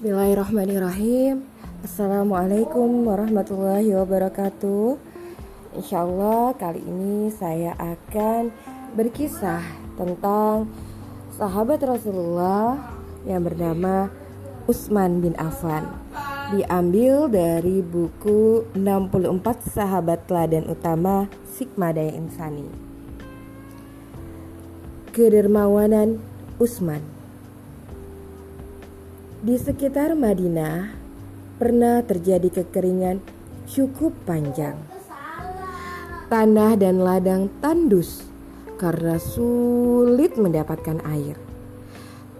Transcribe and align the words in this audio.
Bismillahirrahmanirrahim. 0.00 1.44
Assalamualaikum 1.84 3.04
warahmatullahi 3.04 3.92
wabarakatuh. 4.00 4.96
Insya 5.76 6.08
Allah 6.08 6.56
kali 6.56 6.80
ini 6.80 7.28
saya 7.28 7.76
akan 7.76 8.48
berkisah 8.96 9.60
tentang 10.00 10.72
sahabat 11.36 11.84
Rasulullah 11.84 12.80
yang 13.28 13.44
bernama 13.44 14.08
Utsman 14.64 15.20
bin 15.20 15.36
Affan. 15.36 15.84
Diambil 16.56 17.28
dari 17.28 17.84
buku 17.84 18.72
64 18.72 19.68
sahabat 19.68 20.24
teladan 20.24 20.64
utama 20.72 21.28
Sigma 21.44 21.92
Daya 21.92 22.16
Insani. 22.16 22.72
Kedermawanan 25.12 26.24
Utsman 26.56 27.19
di 29.40 29.56
sekitar 29.56 30.12
Madinah 30.12 30.92
pernah 31.56 32.04
terjadi 32.04 32.60
kekeringan 32.60 33.24
cukup 33.64 34.12
panjang. 34.28 34.76
Tanah 36.28 36.76
dan 36.76 37.00
ladang 37.00 37.48
tandus 37.64 38.28
karena 38.76 39.16
sulit 39.16 40.36
mendapatkan 40.36 41.00
air. 41.08 41.40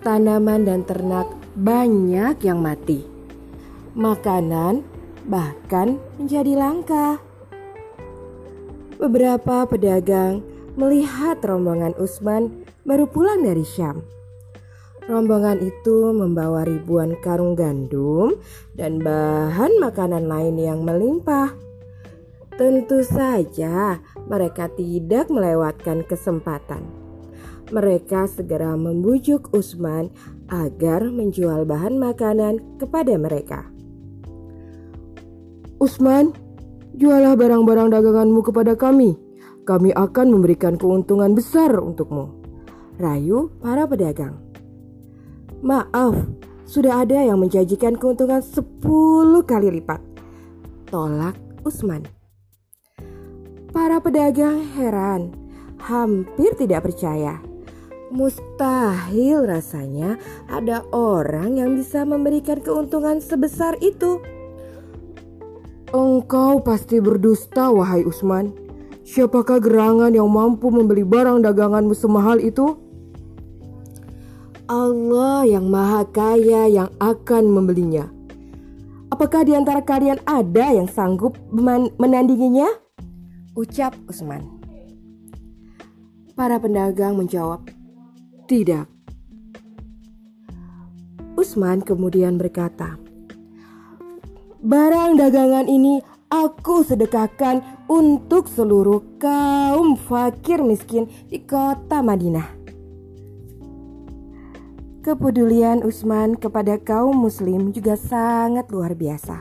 Tanaman 0.04 0.68
dan 0.68 0.84
ternak 0.84 1.26
banyak 1.56 2.36
yang 2.45 2.60
mati. 2.60 3.04
Makanan 3.96 4.84
bahkan 5.24 5.96
menjadi 6.20 6.52
langka. 6.52 7.16
Beberapa 9.01 9.64
pedagang 9.64 10.45
melihat 10.76 11.40
rombongan 11.40 11.96
Usman 11.96 12.68
baru 12.84 13.09
pulang 13.09 13.40
dari 13.40 13.64
Syam 13.64 14.20
Rombongan 15.10 15.59
itu 15.59 16.15
membawa 16.15 16.62
ribuan 16.62 17.18
karung 17.18 17.59
gandum 17.59 18.38
dan 18.79 19.02
bahan 19.02 19.82
makanan 19.82 20.30
lain 20.30 20.54
yang 20.54 20.87
melimpah. 20.87 21.51
Tentu 22.54 23.02
saja 23.02 23.98
mereka 24.30 24.70
tidak 24.70 25.26
melewatkan 25.26 26.07
kesempatan. 26.07 26.87
Mereka 27.74 28.30
segera 28.30 28.79
membujuk 28.79 29.51
Usman 29.51 30.15
agar 30.46 31.02
menjual 31.10 31.66
bahan 31.66 31.98
makanan 31.98 32.63
kepada 32.79 33.18
mereka. 33.18 33.66
Usman, 35.82 36.30
jualah 36.95 37.35
barang-barang 37.35 37.98
daganganmu 37.98 38.46
kepada 38.46 38.79
kami. 38.79 39.18
Kami 39.66 39.90
akan 39.90 40.26
memberikan 40.30 40.79
keuntungan 40.79 41.35
besar 41.35 41.74
untukmu. 41.82 42.30
Rayu 42.95 43.51
para 43.59 43.90
pedagang. 43.90 44.49
Maaf, 45.61 46.16
sudah 46.65 47.05
ada 47.05 47.21
yang 47.21 47.37
menjanjikan 47.37 48.01
keuntungan 48.01 48.41
10 48.41 48.80
kali 49.45 49.69
lipat. 49.77 50.01
Tolak 50.89 51.37
Usman. 51.69 52.09
Para 53.69 54.01
pedagang 54.01 54.65
heran, 54.73 55.37
hampir 55.77 56.57
tidak 56.57 56.88
percaya. 56.88 57.45
Mustahil 58.09 59.45
rasanya 59.45 60.16
ada 60.49 60.81
orang 60.97 61.61
yang 61.61 61.77
bisa 61.77 62.09
memberikan 62.09 62.65
keuntungan 62.65 63.21
sebesar 63.21 63.77
itu. 63.85 64.16
Engkau 65.93 66.65
pasti 66.65 67.05
berdusta, 67.05 67.69
wahai 67.69 68.09
Usman. 68.09 68.56
Siapakah 69.05 69.61
gerangan 69.61 70.16
yang 70.16 70.33
mampu 70.33 70.72
membeli 70.72 71.05
barang 71.05 71.44
daganganmu 71.44 71.93
semahal 71.93 72.41
itu? 72.41 72.90
Allah 74.71 75.43
yang 75.50 75.66
Maha 75.66 76.06
Kaya 76.06 76.71
yang 76.71 76.94
akan 77.03 77.50
membelinya. 77.50 78.06
Apakah 79.10 79.43
di 79.43 79.59
antara 79.59 79.82
kalian 79.82 80.22
ada 80.22 80.70
yang 80.70 80.86
sanggup 80.86 81.34
menandinginya? 81.98 82.70
Ucap 83.58 83.98
Usman. 84.06 84.47
Para 86.38 86.62
pedagang 86.62 87.19
menjawab, 87.19 87.66
"Tidak." 88.47 88.86
Usman 91.34 91.82
kemudian 91.82 92.38
berkata, 92.38 92.94
"Barang 94.62 95.19
dagangan 95.19 95.66
ini 95.66 95.98
aku 96.31 96.87
sedekahkan 96.87 97.91
untuk 97.91 98.47
seluruh 98.47 99.19
kaum 99.19 99.98
fakir 99.98 100.62
miskin 100.62 101.10
di 101.26 101.42
kota 101.42 102.06
Madinah." 102.06 102.59
Kepedulian 105.00 105.81
Usman 105.81 106.37
kepada 106.37 106.77
kaum 106.77 107.16
muslim 107.25 107.72
juga 107.72 107.97
sangat 107.97 108.69
luar 108.69 108.93
biasa. 108.93 109.41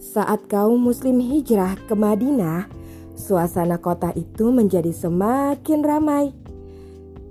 Saat 0.00 0.48
kaum 0.48 0.80
muslim 0.80 1.20
hijrah 1.20 1.76
ke 1.84 1.92
Madinah, 1.92 2.72
suasana 3.12 3.76
kota 3.76 4.16
itu 4.16 4.48
menjadi 4.48 4.88
semakin 4.88 5.84
ramai. 5.84 6.32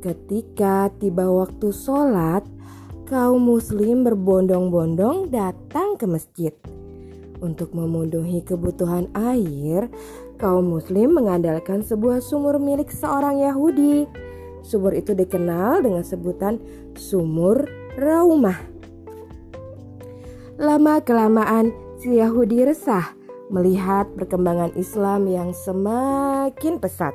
Ketika 0.05 0.93
tiba 1.01 1.25
waktu 1.33 1.73
sholat, 1.73 2.45
kaum 3.09 3.41
muslim 3.41 4.05
berbondong-bondong 4.05 5.33
datang 5.33 5.97
ke 5.97 6.05
masjid. 6.05 6.53
Untuk 7.41 7.73
memenuhi 7.73 8.45
kebutuhan 8.45 9.09
air, 9.17 9.89
kaum 10.37 10.77
muslim 10.77 11.17
mengandalkan 11.17 11.81
sebuah 11.81 12.21
sumur 12.21 12.61
milik 12.61 12.93
seorang 12.93 13.41
Yahudi 13.41 14.29
Sumur 14.61 14.93
itu 14.93 15.17
dikenal 15.17 15.81
dengan 15.81 16.05
sebutan 16.05 16.61
sumur 16.93 17.65
Raumah. 17.97 18.57
Lama-kelamaan 20.61 21.73
si 21.99 22.21
Yahudi 22.21 22.63
resah 22.63 23.11
melihat 23.51 24.07
perkembangan 24.15 24.71
Islam 24.79 25.27
yang 25.27 25.49
semakin 25.51 26.79
pesat. 26.79 27.11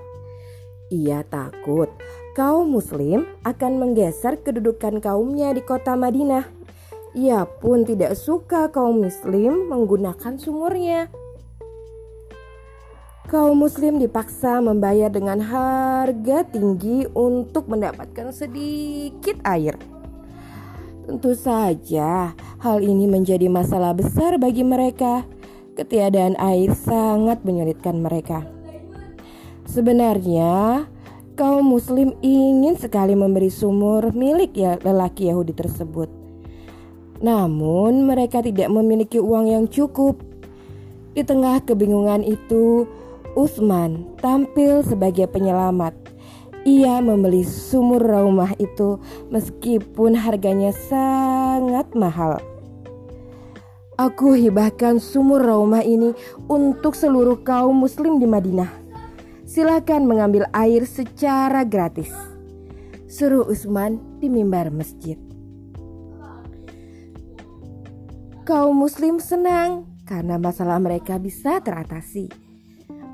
Ia 0.93 1.25
takut 1.27 1.89
kaum 2.37 2.69
muslim 2.77 3.25
akan 3.43 3.73
menggeser 3.81 4.39
kedudukan 4.45 5.01
kaumnya 5.01 5.57
di 5.57 5.65
kota 5.65 5.97
Madinah. 5.97 6.45
Ia 7.17 7.49
pun 7.49 7.89
tidak 7.89 8.13
suka 8.21 8.69
kaum 8.69 9.01
muslim 9.01 9.73
menggunakan 9.73 10.37
sumurnya 10.37 11.09
kaum 13.27 13.59
muslim 13.59 13.99
dipaksa 13.99 14.63
membayar 14.63 15.11
dengan 15.11 15.43
harga 15.43 16.47
tinggi 16.47 17.11
untuk 17.11 17.67
mendapatkan 17.67 18.31
sedikit 18.31 19.43
air. 19.43 19.75
Tentu 21.07 21.35
saja, 21.35 22.35
hal 22.63 22.79
ini 22.83 23.11
menjadi 23.11 23.51
masalah 23.51 23.95
besar 23.95 24.39
bagi 24.39 24.63
mereka. 24.63 25.27
Ketiadaan 25.75 26.39
air 26.39 26.73
sangat 26.73 27.43
menyulitkan 27.43 27.99
mereka. 27.99 28.47
Sebenarnya, 29.67 30.87
kaum 31.35 31.67
muslim 31.67 32.15
ingin 32.23 32.79
sekali 32.79 33.19
memberi 33.19 33.51
sumur 33.51 34.15
milik 34.15 34.55
ya 34.55 34.79
lelaki 34.83 35.29
Yahudi 35.31 35.53
tersebut. 35.53 36.09
Namun, 37.19 38.07
mereka 38.07 38.39
tidak 38.39 38.71
memiliki 38.71 39.19
uang 39.19 39.51
yang 39.51 39.67
cukup. 39.67 40.23
Di 41.13 41.23
tengah 41.27 41.65
kebingungan 41.65 42.23
itu, 42.23 42.87
Utsman 43.37 44.17
tampil 44.17 44.81
sebagai 44.81 45.29
penyelamat. 45.29 45.93
Ia 46.65 47.05
membeli 47.05 47.45
sumur 47.45 48.01
rumah 48.01 48.57
itu 48.57 48.97
meskipun 49.29 50.17
harganya 50.17 50.73
sangat 50.73 51.85
mahal. 51.93 52.41
Aku 54.01 54.33
hibahkan 54.33 54.97
sumur 55.05 55.45
rumah 55.45 55.85
ini 55.85 56.17
untuk 56.49 56.97
seluruh 56.97 57.45
kaum 57.45 57.77
muslim 57.77 58.17
di 58.17 58.25
Madinah. 58.25 58.73
Silakan 59.45 60.09
mengambil 60.09 60.49
air 60.57 60.89
secara 60.89 61.61
gratis. 61.69 62.11
Suruh 63.05 63.45
Utsman 63.45 64.01
di 64.19 64.33
mimbar 64.33 64.73
masjid. 64.73 65.21
Kaum 68.49 68.81
muslim 68.81 69.21
senang 69.21 69.85
karena 70.09 70.41
masalah 70.41 70.81
mereka 70.81 71.21
bisa 71.21 71.61
teratasi. 71.61 72.46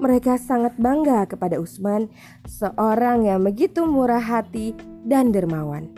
Mereka 0.00 0.41
sangat 0.41 0.79
bangga 0.81 1.29
kepada 1.29 1.61
Usman, 1.61 2.09
seorang 2.49 3.29
yang 3.29 3.44
begitu 3.44 3.85
murah 3.85 4.23
hati 4.23 4.73
dan 5.05 5.35
dermawan. 5.35 5.91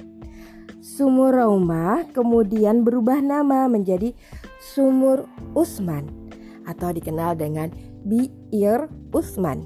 Sumur 0.85 1.32
Rauma 1.32 2.05
kemudian 2.12 2.85
berubah 2.85 3.23
nama 3.23 3.70
menjadi 3.70 4.12
Sumur 4.61 5.29
Usman 5.56 6.08
atau 6.69 6.93
dikenal 6.93 7.37
dengan 7.37 7.73
Biir 8.05 8.88
Usman. 9.12 9.64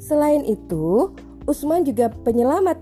Selain 0.00 0.44
itu, 0.48 1.12
Usman 1.44 1.84
juga 1.84 2.08
penyelamat 2.08 2.80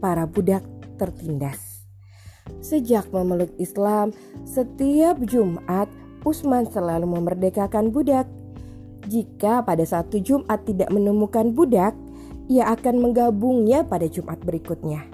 para 0.00 0.28
budak 0.28 0.64
tertindas. 1.00 1.86
Sejak 2.60 3.08
memeluk 3.12 3.52
Islam, 3.60 4.12
setiap 4.44 5.20
Jumat 5.24 5.88
Usman 6.26 6.66
selalu 6.68 7.06
memerdekakan 7.08 7.94
budak 7.94 8.26
jika 9.08 9.64
pada 9.64 9.82
satu 9.88 10.20
Jumat 10.20 10.68
tidak 10.68 10.92
menemukan 10.92 11.50
budak, 11.56 11.96
ia 12.52 12.68
akan 12.68 13.00
menggabungnya 13.00 13.88
pada 13.88 14.04
Jumat 14.04 14.36
berikutnya. 14.44 15.08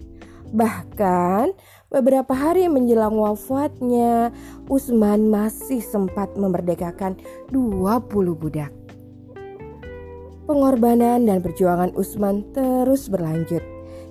Bahkan 0.50 1.54
Beberapa 1.94 2.34
hari 2.34 2.66
menjelang 2.66 3.14
wafatnya, 3.14 4.34
Usman 4.66 5.30
masih 5.30 5.78
sempat 5.78 6.34
memerdekakan 6.34 7.14
20 7.54 8.34
budak. 8.34 8.74
Pengorbanan 10.50 11.22
dan 11.22 11.38
perjuangan 11.38 11.94
Usman 11.94 12.50
terus 12.50 13.06
berlanjut. 13.06 13.62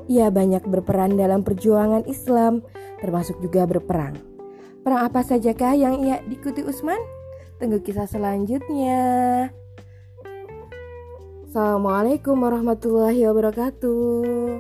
Ia 0.07 0.31
banyak 0.31 0.63
berperan 0.63 1.19
dalam 1.19 1.43
perjuangan 1.43 2.07
Islam, 2.07 2.63
termasuk 3.03 3.43
juga 3.43 3.67
berperang. 3.67 4.15
Perang 4.79 5.11
apa 5.11 5.19
sajakah 5.19 5.75
yang 5.75 5.99
ia 6.07 6.23
diikuti 6.23 6.63
Usman? 6.63 7.03
Tunggu 7.59 7.83
kisah 7.83 8.07
selanjutnya. 8.07 9.51
Assalamualaikum 11.53 12.33
warahmatullahi 12.33 13.29
wabarakatuh. 13.29 14.57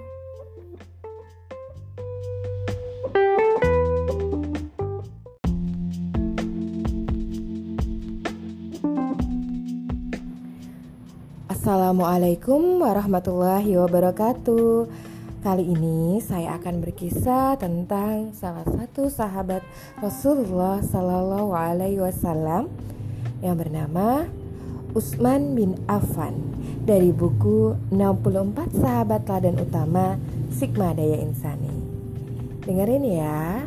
Assalamualaikum 11.49 12.61
warahmatullahi 12.77 13.73
wabarakatuh. 13.73 14.85
Kali 15.41 15.65
ini 15.65 16.21
saya 16.21 16.61
akan 16.61 16.77
berkisah 16.77 17.57
tentang 17.57 18.37
salah 18.37 18.69
satu 18.69 19.09
sahabat 19.09 19.65
Rasulullah 19.97 20.77
Sallallahu 20.85 21.57
Alaihi 21.57 22.05
Wasallam 22.05 22.69
yang 23.41 23.57
bernama 23.57 24.29
Utsman 24.93 25.57
bin 25.57 25.73
Affan 25.89 26.52
dari 26.83 27.15
buku 27.15 27.71
64 27.95 28.75
Sahabat 28.75 29.23
Teladan 29.23 29.55
Utama 29.55 30.19
Sigma 30.51 30.91
Daya 30.91 31.15
Insani. 31.23 31.71
Dengerin 32.67 33.03
ya. 33.07 33.63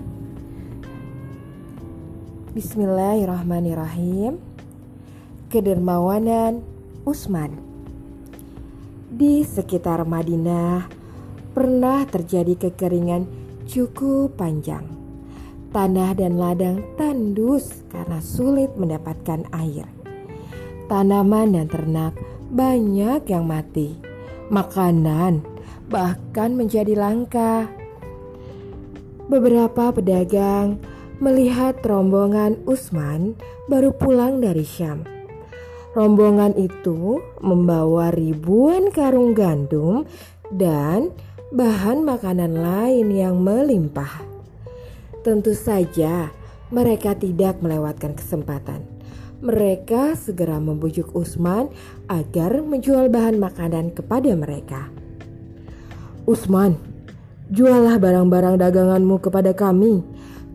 Bismillahirrahmanirrahim. 2.52 4.36
Kedermawanan 5.48 6.60
Utsman 7.08 7.56
di 9.08 9.40
sekitar 9.48 10.04
Madinah 10.04 10.84
pernah 11.56 12.04
terjadi 12.04 12.68
kekeringan 12.68 13.24
cukup 13.64 14.36
panjang. 14.36 14.84
Tanah 15.72 16.12
dan 16.12 16.36
ladang 16.36 16.84
tandus 17.00 17.80
karena 17.88 18.20
sulit 18.20 18.76
mendapatkan 18.76 19.48
air. 19.56 19.88
Tanaman 20.88 21.56
dan 21.56 21.66
ternak 21.68 22.35
banyak 22.50 23.26
yang 23.26 23.44
mati. 23.46 23.98
Makanan 24.48 25.42
bahkan 25.90 26.54
menjadi 26.54 26.94
langka. 26.94 27.66
Beberapa 29.26 29.90
pedagang 29.90 30.78
melihat 31.18 31.82
rombongan 31.82 32.62
Usman 32.66 33.34
baru 33.66 33.90
pulang 33.90 34.38
dari 34.38 34.62
Syam 34.62 35.16
Rombongan 35.96 36.52
itu 36.60 37.24
membawa 37.40 38.12
ribuan 38.12 38.92
karung 38.92 39.32
gandum 39.32 40.04
dan 40.52 41.08
bahan 41.56 42.04
makanan 42.04 42.52
lain 42.52 43.08
yang 43.08 43.40
melimpah. 43.40 44.20
Tentu 45.24 45.56
saja, 45.56 46.28
mereka 46.68 47.16
tidak 47.16 47.64
melewatkan 47.64 48.12
kesempatan. 48.12 48.95
Mereka 49.44 50.16
segera 50.16 50.56
membujuk 50.56 51.12
Usman 51.12 51.68
agar 52.08 52.64
menjual 52.64 53.12
bahan 53.12 53.36
makanan 53.36 53.92
kepada 53.92 54.32
mereka. 54.32 54.88
Usman, 56.24 56.80
jualah 57.52 58.00
barang-barang 58.00 58.56
daganganmu 58.56 59.16
kepada 59.20 59.52
kami. 59.52 60.00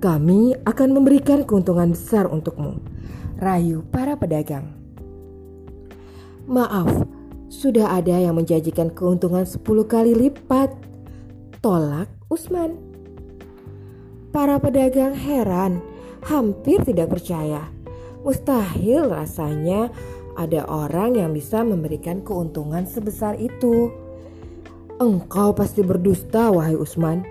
Kami 0.01 0.57
akan 0.66 0.89
memberikan 0.98 1.45
keuntungan 1.45 1.94
besar 1.94 2.25
untukmu. 2.25 2.81
Rayu 3.38 3.86
para 3.94 4.18
pedagang. 4.18 4.74
Maaf, 6.50 7.06
sudah 7.54 8.01
ada 8.01 8.18
yang 8.18 8.34
menjanjikan 8.34 8.89
keuntungan 8.89 9.45
10 9.45 9.62
kali 9.86 10.18
lipat. 10.18 10.74
Tolak 11.62 12.10
Usman. 12.34 12.81
Para 14.34 14.57
pedagang 14.57 15.13
heran, 15.13 15.86
hampir 16.25 16.81
tidak 16.81 17.13
percaya. 17.13 17.69
Mustahil 18.22 19.10
rasanya 19.10 19.90
ada 20.38 20.64
orang 20.70 21.18
yang 21.18 21.34
bisa 21.34 21.66
memberikan 21.66 22.22
keuntungan 22.22 22.86
sebesar 22.86 23.36
itu. 23.42 23.90
Engkau 25.02 25.52
pasti 25.58 25.82
berdusta, 25.82 26.54
wahai 26.54 26.78
Usman. 26.78 27.26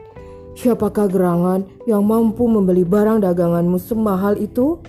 Siapakah 0.58 1.06
gerangan 1.06 1.62
yang 1.86 2.02
mampu 2.02 2.50
membeli 2.50 2.82
barang 2.82 3.22
daganganmu 3.22 3.78
semahal 3.78 4.34
itu? 4.34 4.82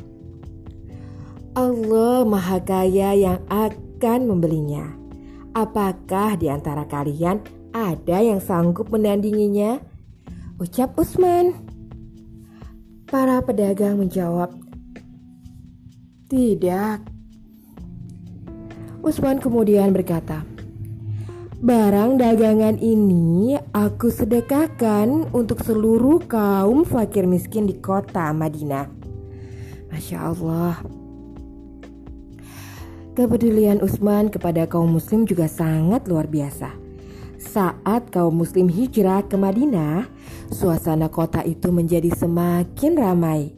Allah 1.53 2.25
Maha 2.25 2.57
Kaya 2.63 3.13
yang 3.13 3.39
akan 3.51 4.19
membelinya. 4.25 4.87
Apakah 5.51 6.39
di 6.39 6.47
antara 6.47 6.87
kalian 6.87 7.43
ada 7.75 8.17
yang 8.23 8.41
sanggup 8.41 8.89
menandinginya? 8.89 9.77
Ucap 10.57 10.97
Usman. 10.97 11.53
Para 13.11 13.43
pedagang 13.43 13.99
menjawab, 13.99 14.60
"Tidak." 16.31 16.97
Usman 19.03 19.43
kemudian 19.43 19.91
berkata, 19.91 20.47
Barang 21.61 22.17
dagangan 22.17 22.79
ini 22.81 23.53
aku 23.75 24.09
sedekahkan 24.09 25.29
untuk 25.29 25.61
seluruh 25.61 26.23
kaum 26.25 26.87
fakir 26.87 27.29
miskin 27.29 27.69
di 27.69 27.77
kota 27.77 28.33
Madinah. 28.33 28.89
Masya 29.93 30.17
Allah, 30.33 30.81
Kepedulian 33.11 33.83
Utsman 33.83 34.31
kepada 34.31 34.63
kaum 34.71 34.87
muslim 34.87 35.27
juga 35.27 35.45
sangat 35.51 36.07
luar 36.07 36.31
biasa. 36.31 36.71
Saat 37.37 38.07
kaum 38.07 38.39
muslim 38.39 38.71
hijrah 38.71 39.27
ke 39.27 39.35
Madinah, 39.35 40.07
suasana 40.47 41.11
kota 41.11 41.43
itu 41.43 41.75
menjadi 41.75 42.07
semakin 42.07 42.95
ramai. 42.95 43.51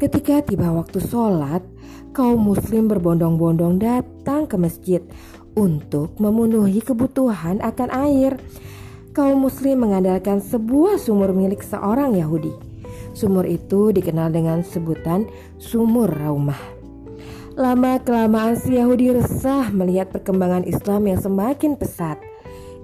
Ketika 0.00 0.40
tiba 0.40 0.72
waktu 0.72 1.04
sholat, 1.04 1.60
kaum 2.14 2.54
muslim 2.54 2.86
berbondong-bondong 2.86 3.82
datang 3.82 4.46
ke 4.46 4.54
masjid 4.54 5.02
untuk 5.58 6.14
memenuhi 6.22 6.78
kebutuhan 6.78 7.58
akan 7.58 7.90
air. 7.90 8.38
Kaum 9.10 9.42
muslim 9.42 9.82
mengandalkan 9.82 10.38
sebuah 10.38 11.02
sumur 11.02 11.34
milik 11.34 11.62
seorang 11.66 12.14
Yahudi. 12.14 12.54
Sumur 13.14 13.46
itu 13.46 13.90
dikenal 13.90 14.30
dengan 14.30 14.62
sebutan 14.62 15.26
sumur 15.58 16.10
Raumah. 16.10 16.58
Lama-kelamaan 17.54 18.58
si 18.58 18.74
Yahudi 18.74 19.14
resah 19.14 19.70
melihat 19.70 20.10
perkembangan 20.10 20.66
Islam 20.66 21.06
yang 21.06 21.22
semakin 21.22 21.78
pesat. 21.78 22.18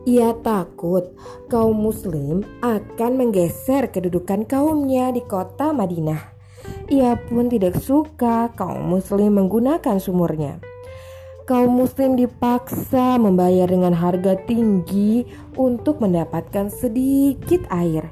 Ia 0.07 0.35
takut 0.43 1.11
kaum 1.51 1.75
muslim 1.75 2.47
akan 2.63 3.13
menggeser 3.19 3.91
kedudukan 3.91 4.47
kaumnya 4.47 5.11
di 5.11 5.23
kota 5.27 5.75
Madinah. 5.75 6.40
Ia 6.91 7.15
pun 7.15 7.47
tidak 7.47 7.79
suka 7.79 8.51
kaum 8.59 8.91
muslim 8.91 9.39
menggunakan 9.39 10.03
sumurnya. 10.03 10.59
Kaum 11.47 11.79
muslim 11.79 12.19
dipaksa 12.19 13.19
membayar 13.19 13.71
dengan 13.71 13.95
harga 13.95 14.39
tinggi 14.47 15.27
untuk 15.55 16.03
mendapatkan 16.03 16.71
sedikit 16.71 17.63
air. 17.71 18.11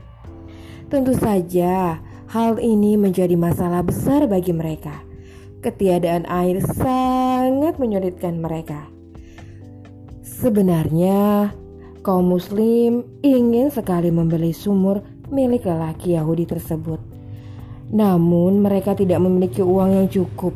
Tentu 0.89 1.13
saja 1.19 1.99
hal 2.31 2.63
ini 2.63 2.95
menjadi 2.95 3.35
masalah 3.35 3.83
besar 3.83 4.31
bagi 4.31 4.55
mereka 4.55 5.09
Ketiadaan 5.59 6.23
air 6.31 6.63
sangat 6.63 7.83
menyulitkan 7.83 8.39
mereka. 8.39 8.87
Sebenarnya, 10.23 11.51
kaum 12.07 12.31
Muslim 12.31 13.03
ingin 13.27 13.67
sekali 13.67 14.15
membeli 14.15 14.55
sumur 14.55 15.03
milik 15.35 15.67
lelaki 15.67 16.15
Yahudi 16.15 16.47
tersebut, 16.47 17.03
namun 17.89 18.61
mereka 18.61 18.93
tidak 18.93 19.21
memiliki 19.25 19.65
uang 19.65 19.91
yang 19.97 20.09
cukup. 20.09 20.53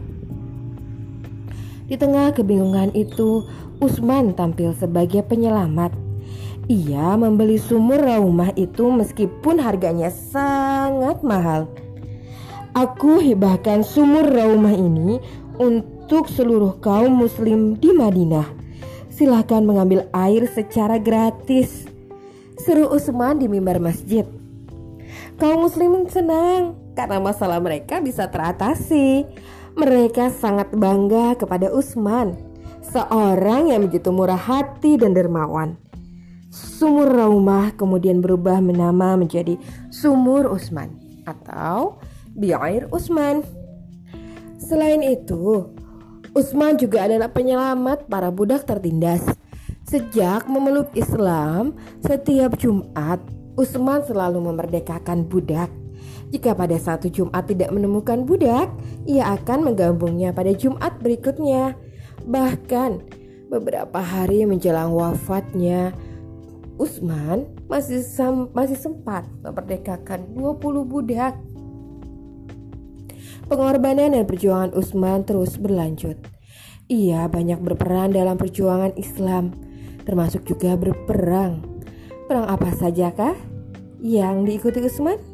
Di 1.89 1.97
tengah 2.01 2.33
kebingungan 2.33 2.93
itu, 2.97 3.45
Usman 3.83 4.33
tampil 4.33 4.73
sebagai 4.73 5.25
penyelamat. 5.27 5.93
Ia 6.71 7.19
membeli 7.19 7.59
sumur 7.59 7.99
rumah 7.99 8.55
itu 8.55 8.87
meskipun 8.89 9.59
harganya 9.59 10.09
sangat 10.09 11.21
mahal. 11.27 11.69
Aku 12.73 13.21
hibahkan 13.21 13.85
sumur 13.85 14.25
Raumah 14.25 14.73
ini 14.73 15.21
untuk 15.61 16.33
seluruh 16.33 16.81
kaum 16.81 17.13
muslim 17.13 17.77
di 17.77 17.93
Madinah. 17.93 18.49
Silahkan 19.13 19.61
mengambil 19.61 20.09
air 20.17 20.49
secara 20.49 20.97
gratis. 20.97 21.85
Seru 22.57 22.89
Usman 22.89 23.43
di 23.43 23.51
mimbar 23.51 23.77
masjid. 23.77 24.25
Kaum 25.37 25.69
muslim 25.69 26.09
senang 26.09 26.82
karena 26.93 27.19
masalah 27.21 27.59
mereka 27.59 28.01
bisa 28.01 28.29
teratasi. 28.29 29.25
Mereka 29.73 30.29
sangat 30.37 30.69
bangga 30.77 31.33
kepada 31.41 31.73
Usman, 31.73 32.37
seorang 32.85 33.73
yang 33.73 33.89
begitu 33.89 34.13
murah 34.13 34.37
hati 34.37 35.01
dan 35.01 35.17
dermawan. 35.17 35.81
Sumur 36.53 37.09
Raumah 37.09 37.73
kemudian 37.81 38.21
berubah 38.21 38.61
menama 38.61 39.17
menjadi 39.17 39.57
Sumur 39.89 40.53
Usman. 40.53 41.01
atau 41.23 42.03
Bi'air 42.35 42.91
Usman. 42.91 43.47
Selain 44.59 44.99
itu, 45.07 45.71
Usman 46.35 46.75
juga 46.75 47.07
adalah 47.07 47.31
penyelamat 47.31 48.11
para 48.11 48.35
budak 48.35 48.67
tertindas. 48.67 49.23
Sejak 49.87 50.51
memeluk 50.51 50.91
Islam, 50.99 51.79
setiap 52.03 52.59
Jumat 52.59 53.23
Usman 53.55 54.01
selalu 54.09 54.41
memerdekakan 54.49 55.29
budak. 55.29 55.82
Jika 56.33 56.57
pada 56.57 56.77
satu 56.81 57.13
Jumat 57.13 57.45
tidak 57.45 57.69
menemukan 57.77 58.25
budak, 58.25 58.73
ia 59.05 59.37
akan 59.37 59.69
menggabungnya 59.69 60.33
pada 60.33 60.57
Jumat 60.57 60.97
berikutnya. 61.05 61.77
Bahkan 62.25 62.91
beberapa 63.53 64.01
hari 64.01 64.49
menjelang 64.49 64.97
wafatnya, 64.97 65.93
Usman 66.81 67.53
masih 67.69 68.01
sem 68.01 68.49
masih 68.57 68.81
sempat 68.81 69.29
memerdekakan 69.45 70.33
20 70.33 70.89
budak. 70.89 71.37
Pengorbanan 73.47 74.17
dan 74.17 74.25
perjuangan 74.25 74.73
Usman 74.73 75.29
terus 75.29 75.61
berlanjut. 75.61 76.17
Ia 76.89 77.29
banyak 77.29 77.61
berperan 77.61 78.17
dalam 78.17 78.41
perjuangan 78.41 78.97
Islam, 78.97 79.53
termasuk 80.09 80.49
juga 80.49 80.75
berperang. 80.81 81.61
Perang 82.25 82.49
apa 82.49 82.73
sajakah 82.73 83.37
yang 84.01 84.49
diikuti 84.49 84.81
Usman? 84.81 85.32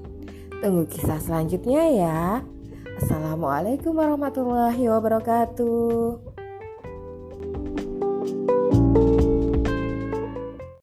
Tunggu 0.59 0.91
kisah 0.91 1.23
selanjutnya 1.23 1.83
ya. 1.95 2.43
Assalamualaikum 2.99 3.95
warahmatullahi 3.95 4.91
wabarakatuh. 4.91 6.38